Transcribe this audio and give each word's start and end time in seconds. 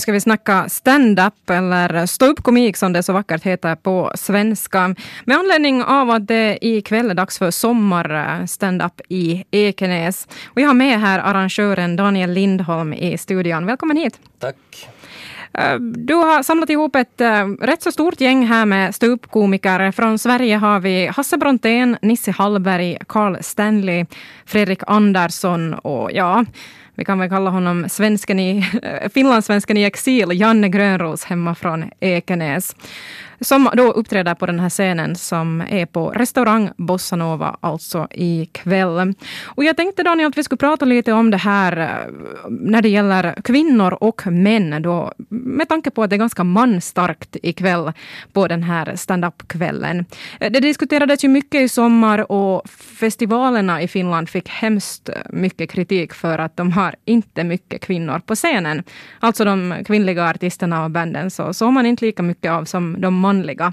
Nu 0.00 0.02
ska 0.02 0.12
vi 0.12 0.20
snacka 0.20 0.68
stand-up 0.68 1.50
eller 1.50 2.06
ståuppkomik 2.06 2.76
som 2.76 2.92
det 2.92 3.02
så 3.02 3.12
vackert 3.12 3.42
heter 3.42 3.74
på 3.74 4.12
svenska. 4.14 4.94
Med 5.24 5.36
anledning 5.36 5.82
av 5.82 6.10
att 6.10 6.26
det 6.26 6.58
ikväll 6.60 7.10
är 7.10 7.14
dags 7.14 7.38
för 7.38 7.50
sommar-stand-up 7.50 9.00
i 9.08 9.44
Ekenäs. 9.50 10.28
Jag 10.54 10.66
har 10.66 10.74
med 10.74 11.00
här 11.00 11.18
arrangören 11.18 11.96
Daniel 11.96 12.30
Lindholm 12.30 12.92
i 12.92 13.18
studion. 13.18 13.66
Välkommen 13.66 13.96
hit. 13.96 14.20
Tack. 14.38 14.88
Eh, 15.52 15.74
du 15.80 16.14
har 16.14 16.42
samlat 16.42 16.70
ihop 16.70 16.96
ett 16.96 17.20
uh, 17.20 17.48
rätt 17.60 17.82
så 17.82 17.92
stort 17.92 18.20
gäng 18.20 18.46
här 18.46 18.66
med 18.66 18.94
ståuppkomiker. 18.94 19.92
Från 19.92 20.18
Sverige 20.18 20.56
har 20.56 20.80
vi 20.80 21.06
Hasse 21.06 21.36
Brontén, 21.36 21.96
Nisse 22.02 22.30
Hallberg, 22.30 22.98
Carl 23.06 23.36
Stanley, 23.40 24.06
Fredrik 24.46 24.80
Andersson 24.86 25.74
och 25.74 26.12
ja, 26.12 26.44
vi 27.00 27.04
kan 27.04 27.18
väl 27.18 27.28
kalla 27.28 27.50
honom 27.50 27.88
svensken 27.88 28.40
i, 28.40 28.64
finlandssvensken 29.14 29.76
i 29.76 29.84
exil, 29.84 30.28
Janne 30.32 30.68
Grönros 30.68 31.24
hemma 31.24 31.54
från 31.54 31.90
Ekenäs 32.00 32.76
som 33.40 33.70
då 33.74 33.92
uppträder 33.92 34.34
på 34.34 34.46
den 34.46 34.60
här 34.60 34.68
scenen 34.68 35.16
som 35.16 35.60
är 35.60 35.86
på 35.86 36.10
restaurang 36.10 36.70
BossaNova 36.76 37.56
alltså 37.60 38.08
ikväll. 38.10 39.14
Och 39.44 39.64
jag 39.64 39.76
tänkte 39.76 40.02
Daniel 40.02 40.28
att 40.28 40.38
vi 40.38 40.44
skulle 40.44 40.56
prata 40.56 40.84
lite 40.84 41.12
om 41.12 41.30
det 41.30 41.36
här 41.36 41.76
eh, 41.76 42.50
när 42.50 42.82
det 42.82 42.88
gäller 42.88 43.34
kvinnor 43.44 43.98
och 44.00 44.26
män 44.26 44.82
då, 44.82 45.12
med 45.28 45.68
tanke 45.68 45.90
på 45.90 46.02
att 46.02 46.10
det 46.10 46.16
är 46.16 46.18
ganska 46.18 46.44
manstarkt 46.44 47.36
ikväll 47.42 47.92
på 48.32 48.48
den 48.48 48.62
här 48.62 48.96
standup-kvällen. 48.96 50.04
Eh, 50.40 50.52
det 50.52 50.60
diskuterades 50.60 51.24
ju 51.24 51.28
mycket 51.28 51.60
i 51.60 51.68
sommar 51.68 52.32
och 52.32 52.68
festivalerna 52.70 53.82
i 53.82 53.88
Finland 53.88 54.28
fick 54.28 54.48
hemskt 54.48 55.10
mycket 55.30 55.70
kritik 55.70 56.14
för 56.14 56.38
att 56.38 56.56
de 56.56 56.72
har 56.72 56.94
inte 57.04 57.44
mycket 57.44 57.80
kvinnor 57.80 58.18
på 58.26 58.34
scenen. 58.34 58.82
Alltså 59.20 59.44
de 59.44 59.74
kvinnliga 59.86 60.24
artisterna 60.24 60.84
och 60.84 60.90
banden 60.90 61.30
så 61.30 61.54
såg 61.54 61.72
man 61.72 61.86
inte 61.86 62.04
lika 62.04 62.22
mycket 62.22 62.50
av 62.50 62.64
som 62.64 63.00
de 63.00 63.14
manliga. 63.30 63.72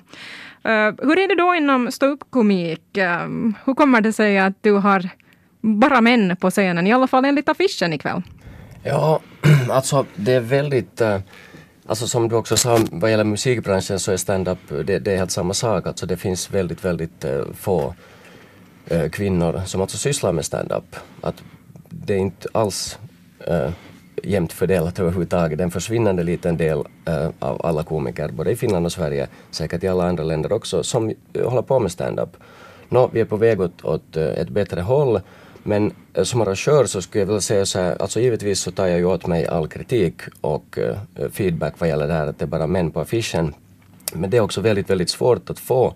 Uh, 0.66 0.72
eh, 0.72 0.94
hur 1.02 1.19
är 1.19 1.27
det 1.27 1.36
då 1.36 1.55
inom 1.55 1.91
ståuppkomik? 1.91 2.97
Uh, 2.97 3.53
hur 3.66 3.73
kommer 3.73 4.02
det 4.02 4.14
sig 4.14 4.39
att 4.39 4.53
du 4.61 4.72
har 4.72 5.09
bara 5.61 6.02
män 6.02 6.36
på 6.38 6.52
scenen, 6.52 6.88
i 6.88 6.94
alla 6.94 7.08
fall 7.08 7.25
enligt 7.25 7.49
affischen 7.49 7.94
ikväll? 7.94 8.22
Ja, 8.83 9.19
alltså 9.69 10.05
det 10.16 10.33
är 10.33 10.39
väldigt 10.39 11.02
uh, 11.02 11.19
Alltså 11.89 12.08
som 12.08 12.30
du 12.30 12.36
också 12.36 12.58
sa 12.58 12.80
vad 12.91 13.11
gäller 13.11 13.23
musikbranschen 13.23 13.99
så 13.99 14.11
är 14.11 14.17
stand-up 14.17 14.59
det, 14.69 14.99
det, 14.99 15.14
är 15.14 15.17
helt 15.17 15.31
samma 15.31 15.53
sak. 15.53 15.88
Alltså 15.88 16.05
det 16.05 16.17
finns 16.17 16.52
väldigt, 16.52 16.86
väldigt 16.86 17.25
uh, 17.25 17.53
få 17.53 17.95
kvinnor 19.11 19.61
som 19.66 19.81
alltså 19.81 19.97
sysslar 19.97 20.31
med 20.31 20.45
stand-up. 20.45 20.95
Att 21.21 21.44
det 21.89 22.14
är 22.14 22.17
inte 22.17 22.47
alls 22.52 22.99
jämnt 24.23 24.53
fördelat 24.53 24.99
överhuvudtaget. 24.99 25.59
En 25.59 25.71
försvinnande 25.71 26.23
liten 26.23 26.57
del 26.57 26.83
äh, 27.05 27.29
av 27.39 27.65
alla 27.65 27.83
komiker, 27.83 28.27
både 28.27 28.51
i 28.51 28.55
Finland 28.55 28.85
och 28.85 28.91
Sverige, 28.91 29.27
säkert 29.51 29.83
i 29.83 29.87
alla 29.87 30.07
andra 30.07 30.23
länder 30.23 30.51
också, 30.51 30.83
som 30.83 31.13
äh, 31.33 31.49
håller 31.49 31.61
på 31.61 31.79
med 31.79 31.91
stand-up. 31.91 32.37
Nå, 32.89 33.09
vi 33.13 33.19
är 33.19 33.25
på 33.25 33.37
väg 33.37 33.61
åt, 33.61 33.85
åt 33.85 34.17
äh, 34.17 34.23
ett 34.23 34.49
bättre 34.49 34.81
håll, 34.81 35.21
men 35.63 35.93
som 36.23 36.41
arrangör 36.41 36.85
så 36.85 37.01
skulle 37.01 37.21
jag 37.21 37.27
vilja 37.27 37.41
säga 37.41 37.65
så 37.65 37.79
här, 37.79 38.01
alltså 38.01 38.19
givetvis 38.19 38.59
så 38.59 38.71
tar 38.71 38.87
jag 38.87 38.97
ju 38.97 39.05
åt 39.05 39.27
mig 39.27 39.47
all 39.47 39.67
kritik 39.67 40.21
och 40.41 40.79
feedback 41.31 41.73
vad 41.77 41.89
gäller 41.89 42.07
det 42.07 42.13
här 42.13 42.27
att 42.27 42.39
det 42.39 42.45
är 42.45 42.47
bara 42.47 42.67
män 42.67 42.91
på 42.91 42.99
affischen. 42.99 43.53
Men 44.13 44.29
det 44.29 44.37
är 44.37 44.41
också 44.41 44.61
väldigt, 44.61 44.89
väldigt 44.89 45.09
svårt 45.09 45.49
att 45.49 45.59
få 45.59 45.93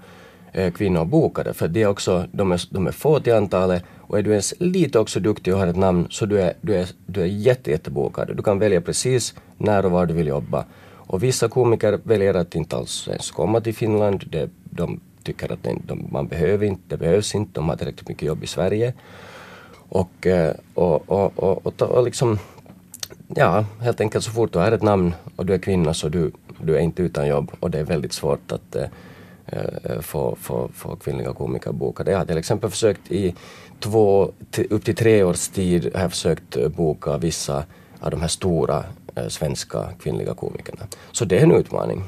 Eh, 0.54 0.72
kvinnor 0.72 1.06
bokade, 1.06 1.54
för 1.54 1.68
det 1.68 1.82
är 1.82 1.88
också, 1.88 2.26
de 2.32 2.52
är, 2.52 2.62
de 2.70 2.88
är 2.88 2.92
få 2.92 3.20
till 3.20 3.34
antalet 3.34 3.84
och 3.98 4.20
är 4.20 4.24
du 4.24 4.30
ens 4.30 4.54
lite 4.60 5.00
också 5.00 5.20
duktig 5.20 5.54
och 5.54 5.60
har 5.60 5.68
ett 5.68 5.76
namn 5.76 6.08
så 6.10 6.26
du 6.26 6.42
är, 6.42 6.54
du 6.62 6.76
är, 6.76 6.88
du 7.06 7.22
är 7.22 7.26
jätte, 7.26 7.72
jättebokad. 7.72 8.38
Du 8.38 8.44
kan 8.44 8.60
välja 8.60 8.82
precis 8.82 9.34
när 9.58 9.86
och 9.86 9.92
var 9.92 10.06
du 10.06 10.14
vill 10.14 10.28
jobba. 10.28 10.66
Och 11.12 11.24
vissa 11.24 11.50
komiker 11.50 12.00
väljer 12.04 12.34
att 12.34 12.56
inte 12.56 12.76
alls 12.76 13.08
ens 13.08 13.32
komma 13.32 13.62
till 13.62 13.76
Finland. 13.76 14.24
Det, 14.30 14.50
de 14.64 15.00
tycker 15.24 15.52
att 15.52 15.64
de, 15.64 15.82
de, 15.86 16.08
man 16.12 16.28
behöver 16.28 16.66
inte, 16.66 16.82
det 16.88 16.98
behövs 16.98 17.36
inte, 17.36 17.52
de 17.54 17.70
har 17.70 17.76
tillräckligt 17.76 18.10
mycket 18.10 18.28
jobb 18.28 18.44
i 18.44 18.48
Sverige. 18.48 18.94
Och, 19.90 20.28
eh, 20.28 20.54
och, 20.74 21.10
och, 21.10 21.40
och, 21.40 21.66
och, 21.66 21.82
och 21.82 22.04
liksom, 22.04 22.40
ja, 23.36 23.66
helt 23.80 24.02
enkelt 24.02 24.24
så 24.24 24.32
fort 24.32 24.54
du 24.54 24.60
har 24.60 24.72
ett 24.72 24.84
namn 24.84 25.14
och 25.36 25.46
du 25.46 25.54
är 25.54 25.58
kvinna 25.58 25.94
så 25.94 26.10
du, 26.10 26.32
du 26.62 26.76
är 26.76 26.80
inte 26.80 27.02
utan 27.02 27.28
jobb 27.28 27.52
och 27.60 27.72
det 27.72 27.80
är 27.80 27.84
väldigt 27.84 28.14
svårt 28.14 28.52
att 28.52 28.76
eh, 28.76 28.86
få, 30.02 30.36
få, 30.42 30.70
få 30.74 30.96
kvinnliga 30.96 31.34
komiker 31.34 31.72
bokade. 31.72 32.12
Jag 32.12 32.18
har 32.18 32.26
till 32.26 32.38
exempel 32.38 32.70
försökt 32.70 33.12
i 33.12 33.36
två, 33.82 34.32
upp 34.70 34.86
till 34.86 34.96
tre 34.96 35.24
års 35.24 35.48
tid 35.48 35.92
har 35.94 36.02
jag 36.02 36.12
försökt 36.12 36.58
eh, 36.58 36.68
boka 36.68 37.18
vissa 37.18 37.64
av 38.00 38.12
de 38.12 38.22
här 38.22 38.28
stora 38.28 38.84
eh, 39.16 39.28
svenska 39.28 39.90
kvinnliga 40.00 40.34
komikerna. 40.34 40.82
Så 41.12 41.26
det 41.26 41.40
är 41.40 41.44
en 41.44 41.52
utmaning. 41.52 42.04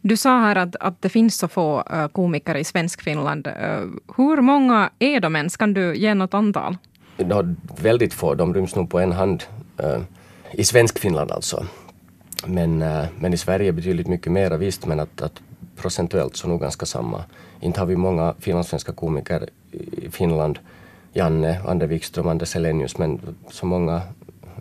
Du 0.00 0.16
sa 0.16 0.40
här 0.40 0.56
att, 0.56 0.76
att 0.76 1.02
det 1.02 1.08
finns 1.08 1.38
så 1.38 1.48
få 1.48 1.82
komiker 2.12 2.54
i 2.54 2.64
Svenskfinland. 2.64 3.48
Hur 4.16 4.40
många 4.40 4.90
är 4.98 5.20
de 5.20 5.36
ens? 5.36 5.56
Kan 5.56 5.74
du 5.74 5.96
ge 5.96 6.14
något 6.14 6.34
antal? 6.34 6.76
Ja, 7.16 7.42
väldigt 7.80 8.14
få, 8.14 8.34
de 8.34 8.54
ryms 8.54 8.76
nog 8.76 8.90
på 8.90 8.98
en 8.98 9.12
hand. 9.12 9.42
I 10.52 10.64
Svenskfinland 10.64 11.30
alltså. 11.30 11.66
Men, 12.46 12.78
men 13.18 13.34
i 13.34 13.36
Sverige 13.36 13.72
betydligt 13.72 14.06
mycket 14.06 14.32
mera 14.32 14.56
visst, 14.56 14.86
men 14.86 15.00
att, 15.00 15.22
att 15.22 15.42
procentuellt 15.76 16.36
så 16.36 16.48
nog 16.48 16.60
ganska 16.60 16.86
samma. 16.86 17.24
Inte 17.60 17.80
har 17.80 17.86
vi 17.86 17.96
många 17.96 18.34
finlandssvenska 18.38 18.92
komiker 18.92 19.48
i 19.72 20.10
Finland. 20.10 20.58
Janne, 21.12 21.60
Ander 21.66 21.86
Wikström, 21.86 22.28
Anders 22.28 22.48
Selenius, 22.48 22.98
men 22.98 23.20
så 23.50 23.66
många 23.66 24.02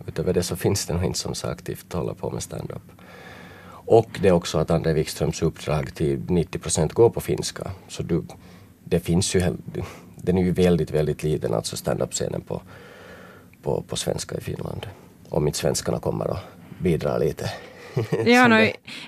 utöver 0.07 0.33
det 0.33 0.43
så 0.43 0.55
finns 0.55 0.85
det 0.85 0.93
nog 0.93 1.03
inte 1.03 1.19
som 1.19 1.35
så 1.35 1.47
aktivt 1.47 1.93
håller 1.93 2.13
på 2.13 2.29
med 2.29 2.43
stand-up. 2.43 2.81
Och 3.87 4.19
det 4.21 4.27
är 4.27 4.31
också 4.31 4.57
att 4.57 4.71
Ander 4.71 4.93
Wikströms 4.93 5.41
uppdrag 5.41 5.95
till 5.95 6.21
90 6.27 6.59
procent 6.59 6.93
går 6.93 7.09
på 7.09 7.21
finska. 7.21 7.71
Så 7.87 8.03
du, 8.03 8.23
det 8.83 8.99
finns 8.99 9.35
ju, 9.35 9.55
den 10.15 10.37
är 10.37 10.43
ju 10.43 10.51
väldigt, 10.51 10.91
väldigt 10.91 11.23
liten, 11.23 11.53
alltså 11.53 11.77
stand-up-scenen 11.77 12.41
på, 12.41 12.61
på, 13.63 13.81
på 13.87 13.95
svenska 13.95 14.37
i 14.37 14.41
Finland. 14.41 14.87
Om 15.29 15.47
inte 15.47 15.59
svenskarna 15.59 15.99
kommer 15.99 16.29
och 16.29 16.37
bidrar 16.79 17.19
lite. 17.19 17.51
ja, 18.25 18.47
no, 18.47 18.55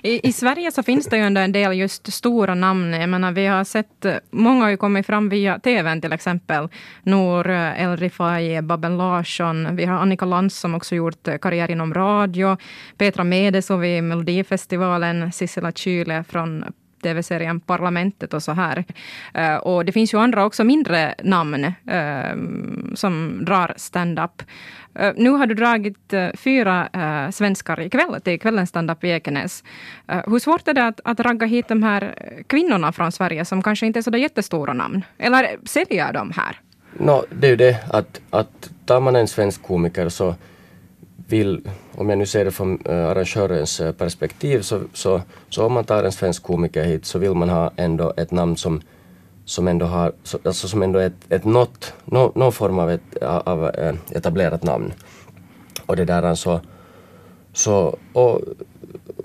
i, 0.02 0.28
i, 0.28 0.32
Sverige 0.32 0.72
så 0.72 0.82
finns 0.82 1.06
det 1.06 1.16
ju 1.16 1.22
ändå 1.22 1.40
en 1.40 1.52
del 1.52 1.72
just 1.72 2.12
stora 2.12 2.54
namn. 2.54 2.92
Jag 2.92 3.08
menar, 3.08 3.32
vi 3.32 3.46
har 3.46 3.64
sett, 3.64 4.06
många 4.30 4.64
har 4.64 4.70
ju 4.70 4.76
kommit 4.76 5.06
fram 5.06 5.28
via 5.28 5.58
TVn 5.58 6.00
till 6.00 6.12
exempel. 6.12 6.68
Nour 7.02 7.50
El 7.50 7.96
Rifai, 7.96 8.62
Babben 8.62 8.96
Larsson. 8.96 9.76
Vi 9.76 9.84
har 9.84 9.98
Annika 9.98 10.24
Lantz 10.24 10.58
som 10.58 10.74
också 10.74 10.94
gjort 10.94 11.28
karriär 11.40 11.70
inom 11.70 11.94
radio. 11.94 12.56
Petra 12.96 13.24
Medeso 13.24 13.76
vid 13.76 14.04
Melodifestivalen. 14.04 15.32
Sissela 15.32 15.72
Kyle 15.72 16.24
från 16.28 16.64
tv-serien 17.02 17.60
Parlamentet 17.60 18.34
och 18.34 18.42
så 18.42 18.52
här. 18.52 18.84
Eh, 19.34 19.56
och 19.56 19.84
det 19.84 19.92
finns 19.92 20.14
ju 20.14 20.18
andra 20.18 20.44
också 20.44 20.64
mindre 20.64 21.14
namn 21.22 21.64
eh, 21.64 22.36
som 22.94 23.44
drar 23.44 23.74
stand-up. 23.76 24.42
Eh, 24.94 25.12
nu 25.16 25.30
har 25.30 25.46
du 25.46 25.54
dragit 25.54 26.14
fyra 26.34 26.88
svenskar 27.32 27.80
ikväll 27.80 28.20
till 28.20 28.40
kvällens 28.40 28.68
stand-up 28.68 29.04
i 29.04 29.08
Ekenäs. 29.08 29.64
hur 30.06 30.38
svårt 30.38 30.68
är 30.68 30.74
det 30.74 30.86
att, 30.86 31.00
att 31.04 31.20
ragga 31.20 31.46
hit 31.46 31.68
de 31.68 31.82
här 31.82 32.14
kvinnorna 32.46 32.92
från 32.92 33.12
Sverige 33.12 33.44
som 33.44 33.62
kanske 33.62 33.86
inte 33.86 33.98
är 33.98 34.02
så 34.02 34.16
jättestora 34.16 34.72
namn? 34.72 35.04
Eller 35.18 35.58
säljer 35.64 36.12
de 36.12 36.32
här? 36.36 36.60
No, 36.92 37.24
det 37.30 37.46
är 37.46 37.50
ju 37.50 37.56
det 37.56 37.76
att, 37.90 38.20
att 38.30 38.70
tar 38.86 39.00
man 39.00 39.16
en 39.16 39.28
svensk 39.28 39.62
komiker 39.62 40.08
så 40.08 40.34
vill, 41.28 41.68
om 41.94 42.08
jag 42.08 42.18
nu 42.18 42.26
ser 42.26 42.44
det 42.44 42.50
från 42.50 42.80
eh, 42.84 43.08
arrangörens 43.08 43.80
eh, 43.80 43.92
perspektiv, 43.92 44.60
så, 44.62 44.80
så, 44.92 45.22
så 45.48 45.66
om 45.66 45.72
man 45.72 45.84
tar 45.84 46.04
en 46.04 46.12
svensk 46.12 46.42
komiker 46.42 46.84
hit 46.84 47.06
så 47.06 47.18
vill 47.18 47.34
man 47.34 47.48
ha 47.48 47.70
ändå 47.76 48.12
ett 48.16 48.30
namn 48.30 48.56
som, 48.56 48.80
som 49.44 49.68
ändå 49.68 49.86
har, 49.86 50.12
alltså 50.44 50.68
som 50.68 50.82
ändå 50.82 50.98
är 50.98 51.06
ett, 51.06 51.32
ett 51.32 51.44
något, 51.44 51.92
no, 52.04 52.32
någon 52.34 52.52
form 52.52 52.78
av, 52.78 52.90
ett, 52.90 53.22
av 53.22 53.64
eh, 53.68 53.94
etablerat 54.10 54.62
namn. 54.62 54.92
Och 55.86 55.96
det 55.96 56.04
där 56.04 56.22
alltså, 56.22 56.60
så, 57.52 57.96
och, 58.12 58.40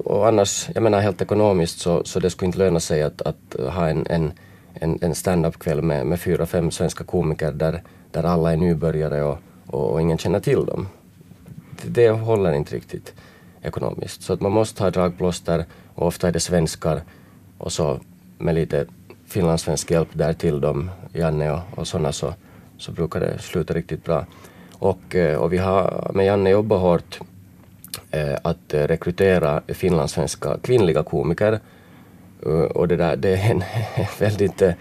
och 0.05 0.27
annars, 0.27 0.69
jag 0.73 0.83
menar 0.83 1.01
helt 1.01 1.21
ekonomiskt 1.21 1.79
så, 1.79 2.03
så 2.03 2.19
det 2.19 2.29
skulle 2.29 2.47
inte 2.47 2.59
löna 2.59 2.79
sig 2.79 3.03
att, 3.03 3.21
att 3.21 3.55
ha 3.73 3.89
en, 3.89 4.07
en, 4.09 4.31
en, 4.73 4.99
en 5.01 5.15
stand-up-kväll 5.15 5.81
med, 5.81 6.05
med 6.05 6.19
fyra, 6.19 6.45
fem 6.45 6.71
svenska 6.71 7.03
komiker 7.03 7.51
där, 7.51 7.83
där 8.11 8.23
alla 8.23 8.53
är 8.53 8.57
nybörjare 8.57 9.23
och, 9.23 9.37
och, 9.67 9.91
och 9.91 10.01
ingen 10.01 10.17
känner 10.17 10.39
till 10.39 10.65
dem 10.65 10.87
det 11.85 12.09
håller 12.09 12.53
inte 12.53 12.75
riktigt 12.75 13.13
ekonomiskt. 13.61 14.21
Så 14.21 14.33
att 14.33 14.41
man 14.41 14.51
måste 14.51 14.83
ha 14.83 14.89
dragplåster 14.89 15.65
och 15.95 16.07
ofta 16.07 16.27
är 16.27 16.31
det 16.31 16.39
svenskar 16.39 17.01
och 17.57 17.71
så 17.71 17.99
med 18.37 18.55
lite 18.55 18.85
finlandssvensk 19.27 19.91
hjälp 19.91 20.09
där 20.13 20.33
till 20.33 20.61
dem, 20.61 20.91
Janne 21.13 21.51
och, 21.51 21.59
och 21.75 21.87
sådana 21.87 22.11
så, 22.11 22.33
så 22.77 22.91
brukar 22.91 23.19
det 23.19 23.39
sluta 23.39 23.73
riktigt 23.73 24.03
bra. 24.03 24.25
Och, 24.73 25.15
eh, 25.15 25.37
och 25.37 25.53
vi 25.53 25.57
har 25.57 26.11
med 26.13 26.25
Janne 26.25 26.49
jobbat 26.49 26.81
hårt 26.81 27.19
eh, 28.11 28.35
att 28.43 28.73
rekrytera 28.73 29.61
finlandssvenska 29.67 30.57
kvinnliga 30.61 31.03
komiker. 31.03 31.59
Eh, 32.45 32.51
och 32.51 32.87
det 32.87 32.95
där 32.95 33.15
det 33.15 33.29
är 33.29 33.51
en 33.51 33.63
väldigt, 34.19 34.61
eh, 34.61 34.73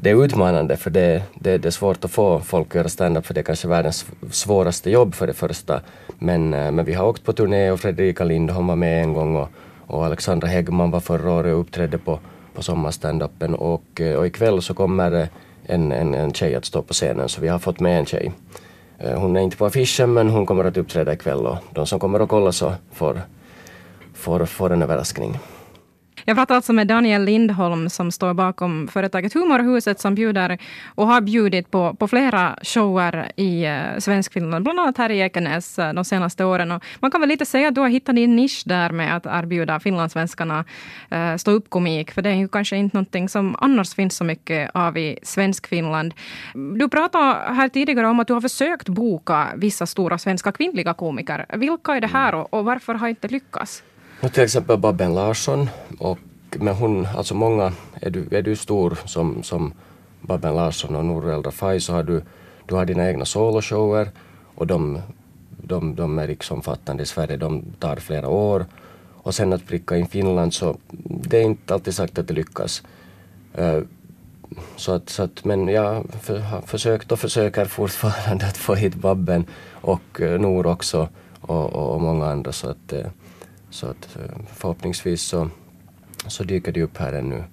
det 0.00 0.10
är 0.10 0.24
utmanande 0.24 0.76
för 0.76 0.90
det, 0.90 1.22
det, 1.34 1.58
det 1.58 1.68
är 1.68 1.70
svårt 1.70 2.04
att 2.04 2.10
få 2.10 2.40
folk 2.40 2.68
att 2.68 2.74
göra 2.74 2.88
stand-up 2.88 3.26
för 3.26 3.34
det 3.34 3.40
är 3.40 3.44
kanske 3.44 3.68
världens 3.68 4.06
svåraste 4.30 4.90
jobb 4.90 5.14
för 5.14 5.26
det 5.26 5.32
första. 5.32 5.80
Men, 6.18 6.54
eh, 6.54 6.70
men 6.70 6.84
vi 6.84 6.94
har 6.94 7.06
åkt 7.06 7.24
på 7.24 7.32
turné 7.32 7.70
och 7.70 7.80
Fredrika 7.80 8.24
Lindholm 8.24 8.66
var 8.66 8.76
med 8.76 9.02
en 9.02 9.12
gång 9.12 9.36
och, 9.36 9.48
och 9.86 10.04
Alexandra 10.06 10.48
Häggman 10.48 10.90
var 10.90 11.00
förra 11.00 11.32
året 11.32 11.54
och 11.54 11.60
uppträdde 11.60 11.98
på, 11.98 12.18
på 12.54 12.62
sommarstandupen 12.62 13.54
och, 13.54 14.00
eh, 14.00 14.16
och 14.16 14.26
ikväll 14.26 14.62
så 14.62 14.74
kommer 14.74 15.12
eh, 15.12 15.26
en, 15.64 15.92
en, 15.92 16.14
en 16.14 16.32
tjej 16.32 16.54
att 16.54 16.64
stå 16.64 16.82
på 16.82 16.92
scenen 16.92 17.28
så 17.28 17.40
vi 17.40 17.48
har 17.48 17.58
fått 17.58 17.80
med 17.80 17.98
en 17.98 18.06
tjej. 18.06 18.32
Hon 19.16 19.36
är 19.36 19.40
inte 19.40 19.56
på 19.56 19.66
affischen 19.66 20.12
men 20.12 20.30
hon 20.30 20.46
kommer 20.46 20.64
att 20.64 20.76
uppträda 20.76 21.12
ikväll 21.12 21.46
och 21.46 21.56
de 21.74 21.86
som 21.86 22.00
kommer 22.00 22.20
att 22.20 22.28
kolla 22.28 22.52
så 22.52 22.72
får, 22.92 23.20
får, 24.14 24.46
får 24.46 24.72
en 24.72 24.82
överraskning. 24.82 25.38
Jag 26.28 26.36
pratar 26.36 26.54
alltså 26.54 26.72
med 26.72 26.86
Daniel 26.86 27.24
Lindholm 27.24 27.88
som 27.88 28.10
står 28.10 28.34
bakom 28.34 28.88
företaget 28.88 29.34
Humorhuset 29.34 30.00
som 30.00 30.14
bjuder 30.14 30.58
och 30.94 31.06
har 31.06 31.20
bjudit 31.20 31.70
på, 31.70 31.94
på 31.94 32.08
flera 32.08 32.58
shower 32.62 33.32
i 33.36 33.66
uh, 33.66 33.98
Svenskfinland, 33.98 34.64
bland 34.64 34.80
annat 34.80 34.98
här 34.98 35.10
i 35.10 35.18
Ekenäs 35.20 35.78
uh, 35.78 35.92
de 35.92 36.04
senaste 36.04 36.44
åren. 36.44 36.72
Och 36.72 36.84
man 37.00 37.10
kan 37.10 37.20
väl 37.20 37.28
lite 37.28 37.46
säga 37.46 37.68
att 37.68 37.74
du 37.74 37.80
har 37.80 37.88
hittat 37.88 38.16
din 38.16 38.36
nisch 38.36 38.62
där 38.66 38.90
med 38.90 39.16
att 39.16 39.26
erbjuda 39.26 39.80
finlandssvenskarna 39.80 40.64
uh, 41.12 41.36
stå 41.36 41.50
upp 41.50 41.70
komik, 41.70 42.10
för 42.10 42.22
det 42.22 42.30
är 42.30 42.34
ju 42.34 42.48
kanske 42.48 42.76
inte 42.76 42.96
någonting 42.96 43.28
som 43.28 43.56
annars 43.58 43.94
finns 43.94 44.16
så 44.16 44.24
mycket 44.24 44.70
av 44.74 44.98
i 44.98 45.18
Svenskfinland. 45.22 46.14
Du 46.78 46.88
pratade 46.88 47.54
här 47.54 47.68
tidigare 47.68 48.06
om 48.06 48.20
att 48.20 48.26
du 48.26 48.32
har 48.32 48.40
försökt 48.40 48.88
boka 48.88 49.48
vissa 49.56 49.86
stora 49.86 50.18
svenska 50.18 50.52
kvinnliga 50.52 50.94
komiker. 50.94 51.46
Vilka 51.56 51.96
är 51.96 52.00
det 52.00 52.06
här 52.06 52.34
och, 52.34 52.54
och 52.54 52.64
varför 52.64 52.94
har 52.94 53.08
inte 53.08 53.28
lyckats? 53.28 53.82
Nu 54.20 54.28
till 54.28 54.42
exempel 54.42 54.78
Babben 54.78 55.14
Larsson, 55.14 55.68
och, 55.98 56.18
men 56.50 56.74
hon, 56.74 57.06
alltså 57.06 57.34
många, 57.34 57.72
är 58.00 58.10
du, 58.10 58.28
är 58.30 58.42
du 58.42 58.56
stor 58.56 58.98
som, 59.04 59.42
som 59.42 59.72
Babben 60.20 60.54
Larsson 60.54 60.96
och 60.96 61.04
Nour 61.04 61.32
El 61.32 61.42
Rafai 61.42 61.80
så 61.80 61.92
har 61.92 62.02
du, 62.02 62.22
du 62.66 62.74
har 62.74 62.84
dina 62.84 63.08
egna 63.08 63.24
soloshower 63.24 64.10
och 64.54 64.66
de, 64.66 64.98
de, 65.62 65.94
de 65.94 66.18
är 66.18 66.26
riksomfattande 66.26 67.02
i 67.02 67.06
Sverige, 67.06 67.36
de 67.36 67.64
tar 67.78 67.96
flera 67.96 68.28
år. 68.28 68.66
Och 69.22 69.34
sen 69.34 69.52
att 69.52 69.66
pricka 69.66 69.96
in 69.96 70.06
Finland 70.06 70.54
så 70.54 70.76
det 71.06 71.38
är 71.38 71.42
inte 71.42 71.74
alltid 71.74 71.94
sagt 71.94 72.18
att 72.18 72.28
det 72.28 72.34
lyckas. 72.34 72.82
Uh, 73.58 73.80
så 74.76 74.92
att, 74.92 75.08
så 75.08 75.22
att, 75.22 75.44
men 75.44 75.68
jag 75.68 76.06
för, 76.22 76.38
har 76.38 76.60
försökt 76.60 77.12
och 77.12 77.18
försöker 77.18 77.64
fortfarande 77.64 78.46
att 78.48 78.56
få 78.56 78.74
hit 78.74 78.94
Babben 78.94 79.44
och 79.72 80.20
eh, 80.20 80.32
uh, 80.32 80.40
Nor 80.40 80.66
också 80.66 81.08
och, 81.40 81.72
och, 81.72 81.94
och, 81.94 82.00
många 82.00 82.26
andra 82.26 82.52
så 82.52 82.68
att 82.70 82.92
uh, 82.92 83.06
så 83.70 83.86
att 83.86 84.16
eh, 84.16 84.38
förhoppningsvis 84.54 85.22
så, 85.22 85.50
så 86.26 86.44
dyker 86.44 86.72
det 86.72 86.82
upp 86.82 86.96
här 86.96 87.12
ännu 87.12 87.44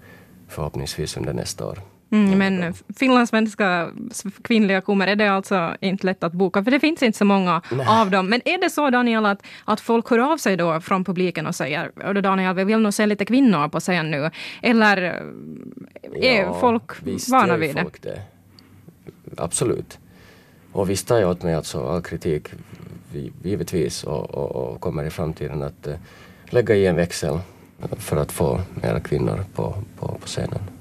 förhoppningsvis 0.47 1.17
under 1.17 1.33
nästa 1.33 1.65
år. 1.65 1.79
Mm, 2.11 2.37
men 2.37 2.73
finlandssvenska 2.95 3.91
kvinnliga 4.41 4.81
komer, 4.81 5.07
är 5.07 5.15
det 5.15 5.27
alltså 5.27 5.75
inte 5.81 6.05
lätt 6.05 6.23
att 6.23 6.33
boka? 6.33 6.63
För 6.63 6.71
det 6.71 6.79
finns 6.79 7.03
inte 7.03 7.17
så 7.17 7.25
många 7.25 7.61
Nej. 7.71 7.87
av 7.89 8.11
dem. 8.11 8.29
Men 8.29 8.41
är 8.45 8.61
det 8.61 8.69
så 8.69 8.89
Daniel 8.89 9.25
att, 9.25 9.43
att 9.65 9.79
folk 9.79 10.09
hör 10.09 10.19
av 10.19 10.37
sig 10.37 10.57
då 10.57 10.79
från 10.79 11.03
publiken 11.03 11.47
och 11.47 11.55
säger 11.55 12.21
Daniel, 12.21 12.55
vi 12.55 12.63
vill 12.63 12.79
nog 12.79 12.93
se 12.93 13.05
lite 13.05 13.25
kvinnor 13.25 13.67
på 13.67 13.79
scen 13.79 14.11
nu. 14.11 14.29
Eller 14.61 14.97
är 16.13 16.41
ja, 16.41 16.59
folk 16.59 16.91
vana 17.31 17.57
vid 17.57 17.75
det? 17.75 17.85
det? 18.01 18.21
Absolut. 19.37 19.99
Och 20.71 20.89
visst 20.89 21.07
tar 21.07 21.19
jag 21.19 21.29
åt 21.29 21.43
mig 21.43 21.53
alltså 21.53 21.87
all 21.87 22.01
kritik 22.01 22.47
givetvis 23.43 24.03
och, 24.03 24.29
och, 24.29 24.55
och, 24.55 24.81
kommer 24.81 25.03
i 25.03 25.09
framtiden 25.09 25.63
att 25.63 25.87
eh, 25.87 25.95
lägga 26.45 26.75
i 26.75 26.85
en 26.85 26.95
växel 26.95 27.39
för 27.97 28.17
att 28.17 28.31
få 28.31 28.61
mera 28.81 28.99
kvinnor 28.99 29.45
på, 29.55 29.75
på, 29.99 30.07
på 30.07 30.25
scenen. 30.25 30.74